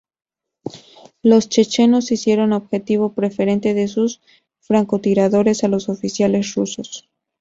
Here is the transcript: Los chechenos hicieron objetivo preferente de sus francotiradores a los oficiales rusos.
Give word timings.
Los 1.21 1.47
chechenos 1.47 2.11
hicieron 2.11 2.53
objetivo 2.53 3.13
preferente 3.13 3.75
de 3.75 3.87
sus 3.87 4.19
francotiradores 4.59 5.63
a 5.63 5.67
los 5.67 5.89
oficiales 5.89 6.55
rusos. 6.55 7.07